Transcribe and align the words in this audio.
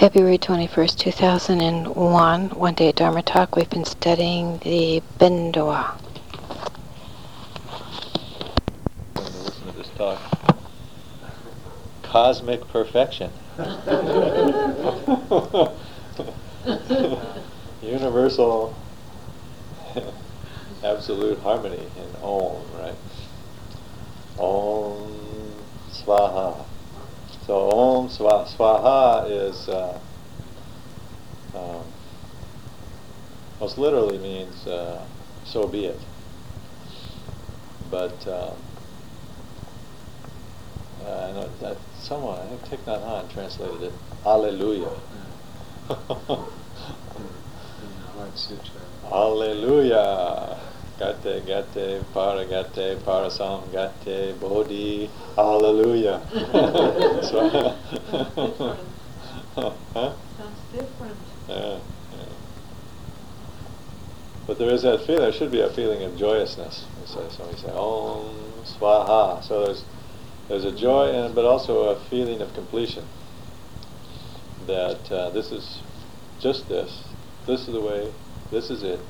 February 0.00 0.38
21st, 0.38 0.96
2001, 0.96 2.48
one 2.48 2.72
day 2.72 2.88
at 2.88 2.96
Dharma 2.96 3.20
talk. 3.20 3.54
We've 3.54 3.68
been 3.68 3.84
studying 3.84 4.56
the 4.60 5.02
Bendowa. 5.18 5.94
Listen 9.14 9.66
to 9.66 9.72
this 9.76 9.90
talk. 9.98 10.18
Cosmic 12.02 12.66
perfection. 12.68 13.30
Universal 17.82 18.74
absolute 20.82 21.38
harmony 21.40 21.76
in 21.76 22.22
Om, 22.22 22.62
right? 22.78 22.94
Om 24.38 25.14
Swaha. 25.90 26.64
So 27.50 27.68
Om 27.68 28.08
Swa, 28.08 28.46
Swaha 28.46 29.26
is, 29.28 29.68
uh, 29.68 29.98
um, 31.52 31.82
most 33.58 33.76
literally 33.76 34.18
means 34.18 34.68
uh, 34.68 35.04
so 35.44 35.66
be 35.66 35.86
it. 35.86 36.00
But 37.90 38.24
uh, 38.28 38.52
uh, 41.04 41.26
I 41.26 41.32
know 41.32 41.50
that 41.60 41.76
someone, 41.98 42.38
I 42.38 42.46
think 42.46 42.62
Thich 42.68 42.84
Nhat 42.86 43.02
Hanh 43.02 43.28
translated 43.34 43.82
it, 43.82 43.94
Alleluia. 44.24 44.92
Alleluia. 49.10 50.56
Gate, 51.00 51.46
gate, 51.46 52.04
para 52.12 52.44
gate, 52.44 52.98
parasam 53.06 53.62
gate, 53.72 54.38
bodhi, 54.38 55.08
hallelujah. 57.30 57.76
so, 59.54 59.74
huh? 59.94 60.12
Sounds 60.36 60.60
different. 60.72 61.16
Yeah, 61.48 61.78
yeah. 62.12 62.24
But 64.46 64.58
there 64.58 64.70
is 64.70 64.82
that 64.82 65.06
feeling, 65.06 65.22
there 65.22 65.32
should 65.32 65.52
be 65.52 65.60
a 65.60 65.70
feeling 65.70 66.02
of 66.02 66.16
joyousness. 66.16 66.84
We 67.00 67.06
say, 67.06 67.28
so 67.36 67.46
we 67.46 67.56
say, 67.56 67.68
Om 67.68 68.64
Swaha. 68.64 69.42
So 69.44 69.64
there's, 69.64 69.84
there's 70.48 70.64
a 70.64 70.72
joy, 70.72 71.10
and 71.12 71.34
but 71.34 71.44
also 71.44 71.90
a 71.90 72.00
feeling 72.08 72.40
of 72.40 72.52
completion. 72.54 73.04
That 74.66 75.12
uh, 75.12 75.30
this 75.30 75.52
is 75.52 75.80
just 76.40 76.68
this. 76.68 77.04
This 77.46 77.60
is 77.60 77.66
the 77.68 77.80
way. 77.80 78.12
This 78.50 78.70
is 78.70 78.82
it. 78.82 79.00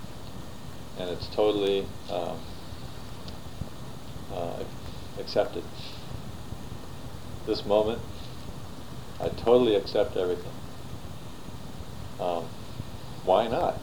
And 0.98 1.08
it's 1.10 1.26
totally 1.28 1.86
um, 2.10 2.38
uh, 4.32 4.62
accepted. 5.18 5.64
This 7.46 7.64
moment, 7.64 8.00
I 9.22 9.28
totally 9.28 9.74
accept 9.74 10.16
everything. 10.16 10.52
Um, 12.18 12.44
why 13.24 13.48
not? 13.48 13.74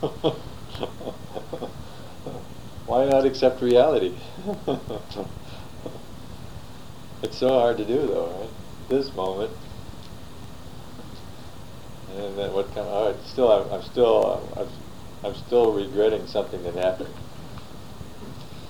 why 2.86 3.04
not 3.06 3.24
accept 3.24 3.60
reality? 3.62 4.16
it's 7.22 7.36
so 7.36 7.48
hard 7.48 7.78
to 7.78 7.84
do, 7.84 8.06
though, 8.06 8.28
right? 8.38 8.50
This 8.88 9.12
moment, 9.16 9.50
and 12.16 12.38
then 12.38 12.52
what 12.52 12.66
kind? 12.66 12.80
Of, 12.80 13.16
oh, 13.16 13.16
still, 13.24 13.50
I'm, 13.50 13.72
I'm 13.72 13.82
still, 13.82 14.44
I'm, 14.56 14.68
I'm 15.24 15.34
still 15.34 15.72
regretting 15.72 16.26
something 16.28 16.62
that 16.62 16.74
happened 16.74 17.14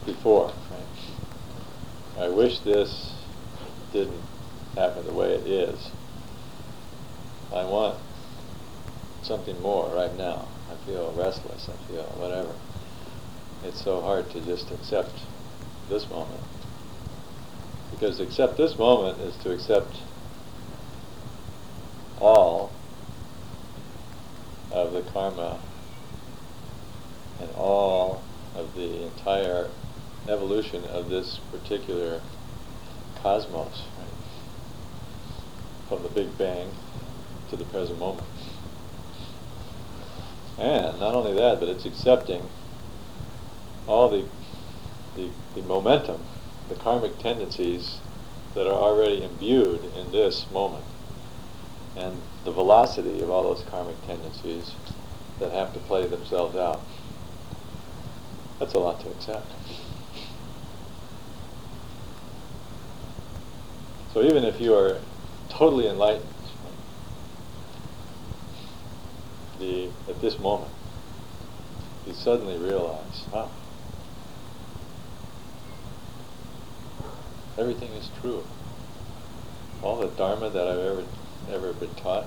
before. 0.07 0.47
Right? 0.71 2.25
I 2.25 2.29
wish 2.29 2.61
this 2.61 3.15
didn't 3.93 4.23
happen 4.75 5.07
the 5.07 5.13
way 5.13 5.35
it 5.35 5.47
is. 5.47 5.91
I 7.53 7.65
want 7.65 7.99
something 9.23 9.61
more 9.61 9.95
right 9.95 10.17
now. 10.17 10.49
I 10.71 10.87
feel 10.87 11.13
restless. 11.13 11.69
I 11.69 11.77
feel 11.91 12.05
whatever. 12.17 12.55
It's 13.65 13.83
so 13.83 14.01
hard 14.01 14.31
to 14.31 14.41
just 14.41 14.71
accept 14.71 15.13
this 15.89 16.09
moment. 16.09 16.43
Because 17.91 18.17
to 18.17 18.25
accept 18.25 18.57
this 18.57 18.79
moment 18.79 19.21
is 19.21 19.37
to 19.39 19.53
accept 19.53 19.97
all 22.19 22.73
of 24.71 24.93
the 24.93 25.03
karma 25.03 25.61
and 27.41 27.51
all 27.55 28.23
of 28.55 28.75
the 28.75 29.05
entire 29.05 29.69
evolution 30.29 30.85
of 30.85 31.09
this 31.09 31.41
particular 31.51 32.23
cosmos, 33.23 33.85
right? 33.99 34.22
From 35.93 36.03
the 36.03 36.09
Big 36.09 36.39
Bang 36.39 36.71
to 37.51 37.57
the 37.57 37.67
present 37.67 37.99
moment. 37.99 38.27
And 40.59 40.99
not 40.99 41.15
only 41.15 41.35
that, 41.35 41.61
but 41.61 41.69
it's 41.69 41.85
accepting 41.85 42.49
all 43.87 44.09
the, 44.09 44.25
the, 45.17 45.29
the 45.55 45.61
momentum, 45.61 46.23
the 46.71 46.77
karmic 46.77 47.19
tendencies 47.19 47.99
that 48.55 48.67
are 48.67 48.73
already 48.73 49.23
imbued 49.23 49.85
in 49.95 50.11
this 50.13 50.51
moment, 50.51 50.85
and 51.95 52.17
the 52.45 52.53
velocity 52.53 53.21
of 53.21 53.29
all 53.29 53.43
those 53.43 53.63
karmic 53.69 54.01
tendencies 54.07 54.73
that 55.41 55.53
have 55.53 55.75
to 55.75 55.81
play 55.81 56.07
themselves 56.07 56.57
out. 56.57 56.81
That's 58.59 58.73
a 58.73 58.79
lot 58.79 58.99
to 59.01 59.11
accept. 59.11 59.53
So 64.15 64.23
even 64.23 64.45
if 64.45 64.59
you 64.59 64.75
are 64.75 64.99
totally 65.53 65.87
enlightened, 65.87 66.27
the, 69.59 69.91
at 70.09 70.21
this 70.21 70.39
moment, 70.41 70.73
you 72.07 72.15
suddenly 72.15 72.59
realize, 72.59 73.27
wow, 73.33 73.51
everything 77.59 77.93
is 77.93 78.11
true. 78.21 78.43
All 79.83 80.01
the 80.01 80.09
dharma 80.09 80.51
that 80.51 80.67
I've 80.67 80.79
ever 80.79 81.05
ever 81.51 81.73
been 81.73 81.95
taught 81.97 82.27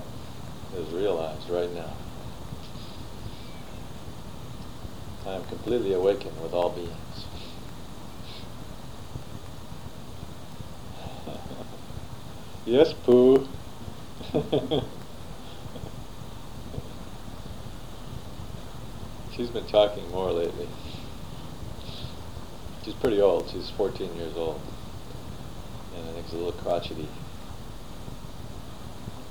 is 0.76 0.92
realized 0.92 1.48
right 1.50 1.72
now. 1.74 1.92
I 5.26 5.34
am 5.34 5.44
completely 5.44 5.92
awakened 5.92 6.40
with 6.40 6.52
all 6.52 6.70
beings. 6.70 7.25
Yes, 12.66 12.92
Pooh. 12.92 13.46
She's 19.36 19.50
been 19.50 19.66
talking 19.66 20.10
more 20.10 20.32
lately. 20.32 20.68
She's 22.84 22.94
pretty 22.94 23.20
old. 23.20 23.48
She's 23.50 23.70
14 23.70 24.16
years 24.16 24.34
old. 24.36 24.60
And 25.94 26.08
I 26.08 26.12
think 26.12 26.26
she's 26.26 26.34
a 26.34 26.38
little 26.38 26.52
crotchety. 26.52 27.08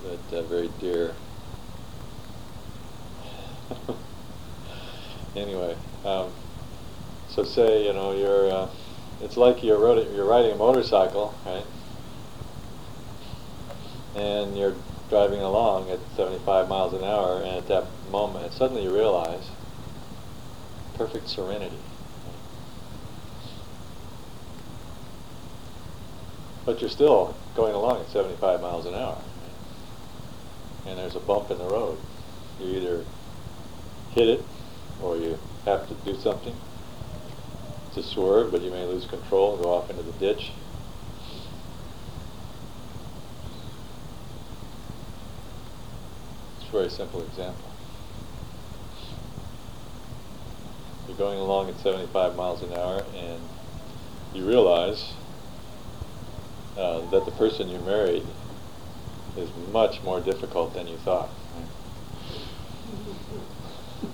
But 0.03 0.37
uh, 0.37 0.43
very 0.43 0.69
dear. 0.79 1.13
anyway, 5.35 5.75
um, 6.05 6.31
so 7.29 7.43
say, 7.43 7.85
you 7.87 7.93
know, 7.93 8.11
you're, 8.15 8.51
uh, 8.51 8.69
it's 9.21 9.37
like 9.37 9.63
you're, 9.63 9.79
riding 9.79 10.51
a 10.51 10.55
motorcycle, 10.55 11.33
right? 11.45 11.65
And 14.15 14.57
you're 14.57 14.75
driving 15.09 15.41
along 15.41 15.89
at 15.89 15.99
75 16.15 16.69
miles 16.69 16.93
an 16.93 17.03
hour, 17.03 17.41
and 17.41 17.57
at 17.57 17.67
that 17.67 17.85
moment, 18.09 18.53
suddenly 18.53 18.83
you 18.83 18.93
realize 18.93 19.49
perfect 20.95 21.27
serenity. 21.27 21.77
But 26.65 26.81
you're 26.81 26.89
still 26.89 27.35
going 27.55 27.75
along 27.75 28.01
at 28.01 28.09
75 28.09 28.61
miles 28.61 28.85
an 28.85 28.95
hour. 28.95 29.21
And 30.87 30.97
there's 30.97 31.15
a 31.15 31.19
bump 31.19 31.51
in 31.51 31.57
the 31.57 31.65
road. 31.65 31.97
You 32.59 32.67
either 32.67 33.05
hit 34.13 34.29
it 34.29 34.43
or 35.01 35.17
you 35.17 35.37
have 35.65 35.87
to 35.87 35.93
do 36.05 36.19
something 36.19 36.55
to 37.93 38.03
swerve, 38.03 38.51
but 38.51 38.61
you 38.61 38.71
may 38.71 38.85
lose 38.85 39.05
control 39.05 39.55
and 39.55 39.63
go 39.63 39.73
off 39.73 39.89
into 39.89 40.03
the 40.03 40.11
ditch. 40.13 40.51
It's 46.57 46.61
a 46.61 46.63
very 46.75 46.89
simple 46.89 47.21
example. 47.21 47.71
You're 51.07 51.15
going 51.15 51.39
along 51.39 51.69
at 51.69 51.79
75 51.79 52.35
miles 52.35 52.61
an 52.63 52.73
hour 52.73 53.01
and 53.15 53.39
you 54.33 54.45
realize 54.45 55.13
uh, 56.77 56.99
that 57.11 57.23
the 57.23 57.31
person 57.31 57.69
you 57.69 57.79
married 57.79 58.25
is 59.37 59.49
much 59.71 60.03
more 60.03 60.19
difficult 60.19 60.73
than 60.73 60.89
you 60.89 60.97
thought. 60.97 61.29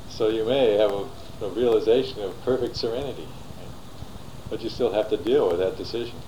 so 0.09 0.29
you 0.29 0.45
may 0.45 0.73
have 0.73 0.91
a, 0.91 1.07
a, 1.41 1.49
realization 1.49 2.21
of 2.21 2.39
perfect 2.43 2.75
serenity, 2.75 3.27
but 4.51 4.61
you 4.61 4.69
still 4.69 4.91
have 4.93 5.09
to 5.09 5.17
deal 5.17 5.49
with 5.49 5.57
that 5.57 5.75
decision 5.75 6.19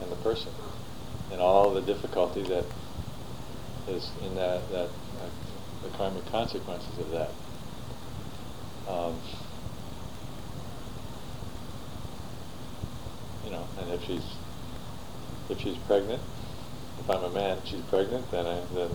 and 0.00 0.10
the 0.10 0.16
person. 0.16 0.50
And 1.32 1.40
all 1.40 1.72
the 1.72 1.80
difficulty 1.80 2.42
that 2.42 2.64
is 3.88 4.10
in 4.22 4.34
that, 4.34 4.68
that 4.70 4.88
uh, 4.88 5.28
the 5.82 5.88
karmic 5.96 6.24
consequences 6.26 6.98
of 6.98 7.10
that. 7.10 7.30
Um, 8.88 9.18
you 13.44 13.50
know, 13.50 13.66
and 13.80 13.90
if 13.92 14.04
she's 14.04 14.24
if 15.48 15.60
she's 15.60 15.76
pregnant, 15.78 16.22
if 17.00 17.10
I'm 17.10 17.22
a 17.22 17.30
man, 17.30 17.58
she's 17.64 17.80
pregnant, 17.82 18.30
then 18.30 18.46
I, 18.46 18.60
then 18.74 18.90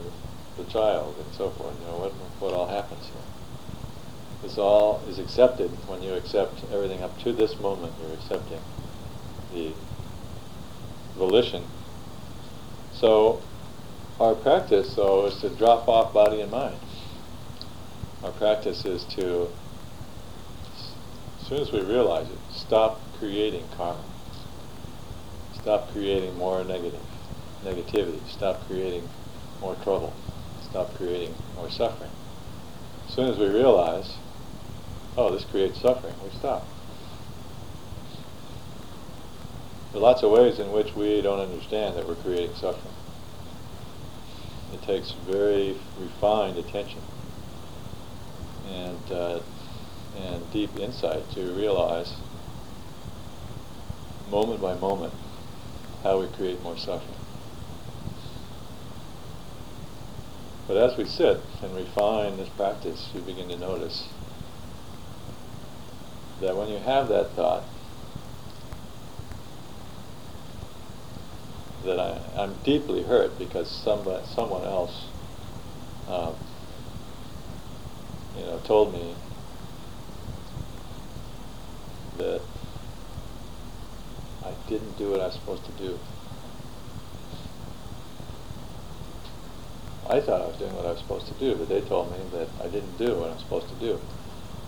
the 0.58 0.64
child 0.66 1.16
and 1.24 1.34
so 1.36 1.50
forth. 1.52 1.80
You 1.80 1.88
know 1.88 1.98
what 1.98 2.12
what 2.40 2.54
all 2.54 2.68
happens 2.68 3.06
here. 3.06 3.22
This 4.42 4.58
all 4.58 5.02
is 5.08 5.20
accepted 5.20 5.70
when 5.88 6.02
you 6.02 6.14
accept 6.14 6.64
everything 6.72 7.04
up 7.04 7.20
to 7.20 7.34
this 7.34 7.60
moment. 7.60 7.94
You're 8.02 8.14
accepting 8.14 8.62
the 9.54 9.74
volition. 11.16 11.64
So 13.00 13.42
our 14.20 14.36
practice, 14.36 14.94
though, 14.96 15.28
is 15.28 15.40
to 15.40 15.50
drop 15.50 15.88
off 15.88 16.14
body 16.14 16.42
and 16.42 16.52
mind. 16.52 16.76
Our 18.24 18.32
practice 18.32 18.84
is 18.84 19.06
to, 19.16 19.48
as 21.40 21.48
soon 21.48 21.62
as 21.62 21.72
we 21.72 21.80
realize 21.80 22.30
it, 22.30 22.38
stop 22.52 23.00
creating 23.18 23.64
karma. 23.78 24.04
Stop 25.54 25.92
creating 25.94 26.38
more 26.38 26.64
negative, 26.66 27.00
negativity. 27.64 28.20
Stop 28.28 28.68
creating 28.68 29.08
more 29.62 29.76
trouble. 29.76 30.14
Stop 30.70 30.94
creating 30.96 31.34
more 31.56 31.70
suffering. 31.70 32.12
As 33.08 33.14
soon 33.14 33.30
as 33.30 33.38
we 33.38 33.48
realize, 33.48 34.16
oh, 35.18 35.32
this 35.32 35.46
creates 35.46 35.80
suffering, 35.80 36.16
we 36.22 36.38
stop. 36.38 36.66
There 39.92 40.00
are 40.00 40.04
lots 40.04 40.22
of 40.22 40.32
ways 40.32 40.60
in 40.60 40.72
which 40.72 40.96
we 40.96 41.20
don't 41.22 41.40
understand 41.40 41.98
that 41.98 42.08
we're 42.08 42.16
creating 42.16 42.56
suffering. 42.56 42.94
It 44.72 44.84
takes 44.84 45.12
very 45.12 45.78
refined 46.00 46.60
attention 46.60 47.02
and 48.68 49.12
uh, 49.12 49.40
and 50.16 50.52
deep 50.52 50.78
insight 50.78 51.30
to 51.32 51.42
realize 51.54 52.14
moment 54.30 54.62
by 54.62 54.76
moment 54.76 55.14
how 56.04 56.20
we 56.20 56.28
create 56.28 56.62
more 56.62 56.78
suffering. 56.78 57.18
But 60.68 60.78
as 60.78 60.98
we 60.98 61.06
sit 61.06 61.42
and 61.64 61.76
refine 61.76 62.38
this 62.38 62.50
practice, 62.50 63.10
you 63.16 63.22
begin 63.22 63.50
to 63.50 63.58
notice 63.58 64.08
that 66.42 66.56
when 66.56 66.70
you 66.70 66.78
have 66.78 67.08
that 67.08 67.32
thought, 67.32 67.64
that 71.90 72.00
I, 72.00 72.44
I'm 72.44 72.54
deeply 72.64 73.02
hurt 73.02 73.40
because 73.40 73.68
somebody, 73.68 74.24
someone 74.28 74.64
else, 74.64 75.06
um, 76.08 76.36
you 78.38 78.44
know, 78.44 78.60
told 78.60 78.94
me 78.94 79.16
that 82.18 82.42
I 84.46 84.54
didn't 84.70 85.00
do 85.00 85.10
what 85.10 85.20
I 85.20 85.26
was 85.26 85.34
supposed 85.34 85.66
to 85.66 85.72
do. 85.72 85.98
I 90.08 90.20
thought 90.22 90.42
I 90.42 90.46
was 90.46 90.58
doing 90.58 90.76
what 90.76 90.86
I 90.86 90.92
was 90.92 91.00
supposed 91.00 91.28
to 91.28 91.34
do, 91.34 91.56
but 91.56 91.70
they 91.70 91.82
told 91.82 92.12
me 92.12 92.18
that 92.34 92.50
I 92.64 92.68
didn't 92.68 92.98
do 93.00 93.16
what 93.16 93.32
I'm 93.32 93.40
supposed 93.40 93.68
to 93.70 93.76
do. 93.76 94.00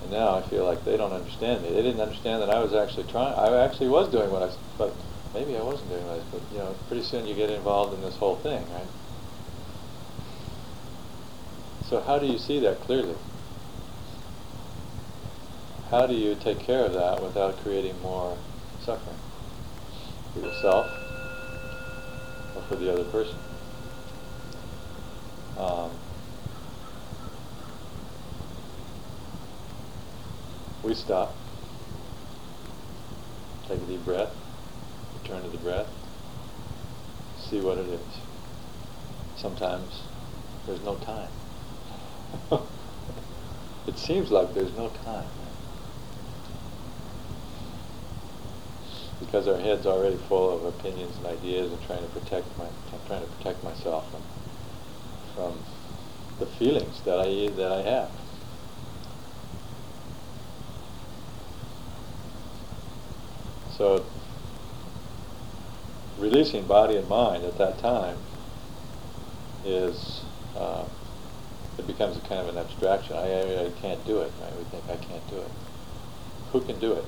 And 0.02 0.12
now 0.12 0.34
I 0.34 0.42
feel 0.42 0.66
like 0.66 0.84
they 0.86 0.98
don't 0.98 1.14
understand 1.14 1.62
me. 1.62 1.70
They 1.70 1.84
didn't 1.84 2.02
understand 2.02 2.42
that 2.42 2.50
I 2.50 2.60
was 2.64 2.74
actually 2.74 3.12
trying. 3.12 3.36
I 3.36 3.64
actually 3.64 3.90
was 3.90 4.10
doing 4.10 4.32
what 4.32 4.42
I, 4.42 4.50
but 4.80 4.96
maybe 5.34 5.56
I 5.56 5.62
wasn't 5.62 5.90
doing 5.90 6.06
this, 6.08 6.24
but 6.32 6.42
you 6.52 6.58
know, 6.60 6.76
pretty 6.88 7.04
soon 7.04 7.26
you 7.26 7.36
get 7.36 7.50
involved 7.50 7.94
in 7.94 8.02
this 8.02 8.16
whole 8.18 8.36
thing, 8.38 8.64
right? 8.74 8.88
So 11.90 12.02
how 12.02 12.20
do 12.20 12.26
you 12.26 12.38
see 12.38 12.60
that 12.60 12.80
clearly? 12.82 13.16
How 15.90 16.08
do 16.08 16.14
you 16.14 16.36
take 16.36 16.60
care 16.60 16.86
of 16.86 16.94
that 16.94 17.22
without 17.22 17.62
creating 17.64 18.02
more 18.02 18.38
suffering 18.82 19.18
for 20.34 20.40
yourself 20.40 20.90
or 22.56 22.62
for 22.70 22.76
the 22.78 22.94
other 22.94 23.04
person? 23.04 23.36
Um, 25.58 25.92
we 30.84 30.96
stop, 30.96 31.36
take 33.68 33.82
a 33.82 33.86
deep 33.86 34.06
breath 34.06 34.41
return 35.22 35.44
to 35.44 35.50
the 35.50 35.58
breath, 35.58 35.88
see 37.38 37.60
what 37.62 37.78
it 37.78 37.88
is. 37.88 38.02
Sometimes 39.36 40.02
there's 40.66 40.82
no 40.82 40.96
time. 40.98 41.30
it 43.88 43.98
seems 43.98 44.32
like 44.32 44.54
there's 44.54 44.74
no 44.74 44.90
time. 44.90 45.28
Because 49.20 49.48
our 49.48 49.60
head's 49.60 49.86
already 49.86 50.18
full 50.18 50.50
of 50.58 50.66
opinions 50.66 51.18
and 51.18 51.28
ideas 51.28 51.72
and 51.72 51.82
trying 51.84 52.02
to 52.02 52.08
protect 52.10 52.58
my 52.58 52.68
trying 53.06 53.22
to 53.22 53.28
protect 53.28 53.64
myself 53.64 54.10
from 54.12 54.24
from 55.36 55.60
the 56.40 56.46
feelings 56.48 57.02
that 57.04 57.20
I 57.20 57.50
that 57.56 57.72
I 57.72 57.82
have. 57.84 58.12
So 63.78 64.11
releasing 66.22 66.66
body 66.68 66.96
and 66.96 67.08
mind 67.10 67.44
at 67.44 67.58
that 67.58 67.80
time 67.80 68.18
is 69.66 70.22
uh, 70.56 70.86
it 71.78 71.88
becomes 71.88 72.16
a 72.16 72.22
kind 72.22 72.48
of 72.48 72.50
an 72.50 72.58
abstraction. 72.58 73.16
I, 73.16 73.28
I, 73.28 73.66
I 73.66 73.70
can't 73.82 74.06
do 74.06 74.20
it. 74.20 74.32
Right? 74.40 74.56
We 74.58 74.64
think 74.66 74.84
I 74.90 74.98
can't 74.98 75.28
do 75.30 75.38
it. 75.38 75.52
Who 76.52 76.62
can 76.62 76.80
do 76.80 76.94
it? 76.94 77.06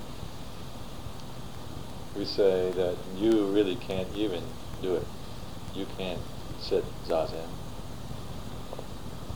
We 2.18 2.26
say 2.26 2.72
that 2.72 2.96
you 3.18 3.46
really 3.48 3.76
can't 3.76 4.08
even 4.16 4.44
do 4.82 4.96
it. 4.96 5.06
You 5.76 5.86
can't 5.98 6.22
sit 6.60 6.84
zazen. 7.08 7.48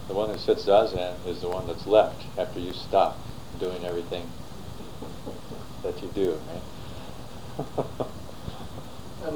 The 0.07 0.13
one 0.13 0.29
who 0.29 0.38
sits 0.38 0.65
zazen 0.65 1.13
is 1.27 1.41
the 1.41 1.50
one 1.50 1.68
that's 1.68 1.85
left 1.85 2.24
after 2.38 2.59
you 2.59 2.74
stop 2.74 3.18
doing 3.59 3.83
everything 3.85 4.29
that 5.83 6.01
you 6.01 6.09
do. 6.09 6.39
Right? 7.59 8.07
So 9.27 9.34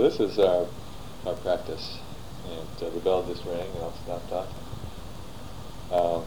this 0.00 0.18
is 0.18 0.38
our, 0.38 0.66
our 1.26 1.34
practice. 1.34 1.98
And 2.48 2.82
uh, 2.82 2.90
the 2.94 3.00
bell 3.00 3.22
just 3.24 3.44
rang 3.44 3.68
and 3.68 3.78
I'll 3.80 3.92
stop 4.02 4.26
talking. 4.30 4.54
Um, 5.92 6.24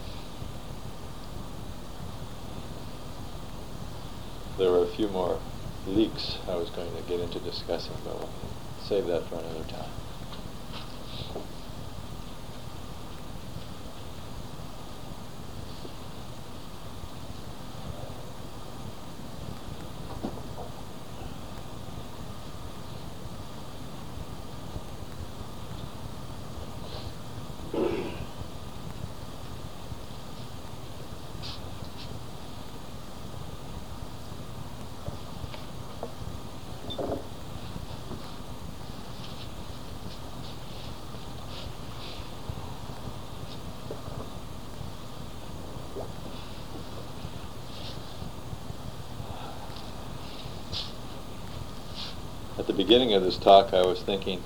there 4.60 4.70
were 4.72 4.84
a 4.84 4.88
few 4.88 5.08
more 5.08 5.39
leaks 5.88 6.38
I 6.48 6.56
was 6.56 6.70
going 6.70 6.96
to 6.96 7.01
get 7.03 7.20
into 7.20 7.39
discussing, 7.39 7.96
but 8.06 8.15
we'll 8.15 8.29
save 8.84 9.08
that 9.08 9.27
for 9.27 9.39
another 9.39 9.63
time. 9.63 9.89
At 52.60 52.65
the 52.65 52.68
beginning 52.79 53.13
of 53.13 53.21
this 53.21 53.38
talk, 53.38 53.74
I 53.74 53.81
was 53.81 54.00
thinking, 54.03 54.41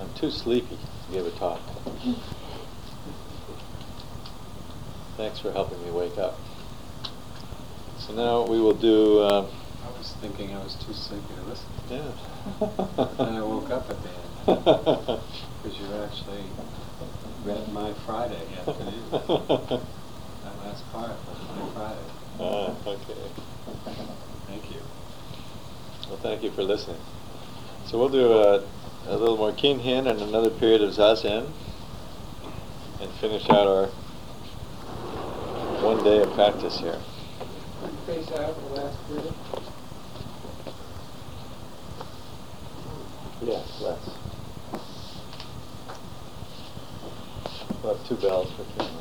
I'm 0.00 0.12
too 0.14 0.32
sleepy 0.32 0.76
to 0.76 1.12
give 1.12 1.24
a 1.24 1.30
talk. 1.30 1.60
Thanks 5.16 5.38
for 5.38 5.52
helping 5.52 5.80
me 5.84 5.92
wake 5.92 6.18
up. 6.18 6.36
So 7.98 8.14
now 8.14 8.44
we 8.50 8.60
will 8.60 8.74
do. 8.74 9.20
Uh, 9.20 9.46
I 9.86 9.96
was 9.96 10.16
thinking 10.20 10.56
I 10.56 10.58
was 10.58 10.74
too 10.74 10.92
sleepy 10.92 11.34
to 11.36 11.42
listen. 11.42 11.68
yeah. 11.88 12.10
and 13.20 13.38
I 13.38 13.42
woke 13.42 13.70
up 13.70 13.88
at 13.88 14.02
the 14.02 14.08
end 14.08 15.20
because 15.62 15.78
you 15.78 15.86
actually 16.02 16.50
read 17.44 17.72
my 17.72 17.94
Friday 18.04 18.44
afternoon. 18.58 19.04
that 19.12 20.58
last 20.66 20.82
part 20.90 21.12
was 21.28 21.38
my 21.48 21.72
Friday. 21.74 22.10
Ah, 22.40 22.74
okay. 22.88 23.30
Thank 24.48 24.68
you. 24.72 24.80
Well, 26.08 26.18
thank 26.18 26.42
you 26.42 26.50
for 26.50 26.62
listening. 26.62 27.00
So 27.86 27.98
we'll 27.98 28.10
do 28.10 28.32
a, 28.32 28.62
a 29.06 29.16
little 29.16 29.36
more 29.36 29.52
kinhin 29.52 30.06
and 30.06 30.20
another 30.20 30.50
period 30.50 30.82
of 30.82 30.90
Zazen 30.90 31.50
and 33.00 33.10
finish 33.12 33.48
out 33.48 33.66
our 33.66 33.86
one 35.82 36.04
day 36.04 36.20
of 36.20 36.32
practice 36.34 36.78
here. 36.78 36.98
Face 38.06 38.30
out 38.32 38.54
the 38.68 38.74
last 38.80 39.08
period? 39.08 39.34
Yes, 43.42 43.80
less. 43.80 44.10
We'll 47.82 47.98
two 47.98 48.16
bells 48.16 48.50
for 48.52 48.64
King 48.78 48.94